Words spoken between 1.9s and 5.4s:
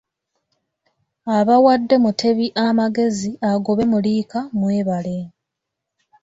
Mutebi amagezi agobe Muliika mwebale!